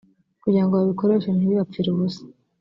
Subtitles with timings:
[0.43, 2.21] kugira ngo babikoreshe ntibibapfire ubusa